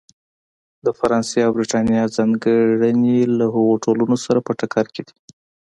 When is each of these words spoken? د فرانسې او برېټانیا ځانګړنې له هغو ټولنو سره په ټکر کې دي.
د 0.85 0.87
فرانسې 0.99 1.39
او 1.45 1.51
برېټانیا 1.57 2.03
ځانګړنې 2.17 3.19
له 3.39 3.45
هغو 3.55 3.73
ټولنو 3.83 4.15
سره 4.25 4.39
په 4.47 4.51
ټکر 4.59 4.85
کې 4.93 5.01
دي. 5.07 5.15